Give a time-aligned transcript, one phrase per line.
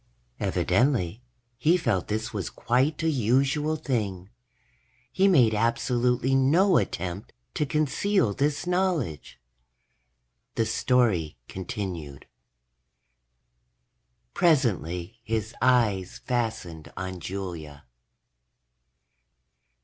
[0.39, 1.21] Evidently,
[1.59, 4.31] he felt this was quite a usual thing.
[5.11, 9.39] He made absolutely no attempt to conceal this knowledge.
[10.55, 12.25] The story continued:_...
[14.33, 17.85] presently his eyes fastened on Julia.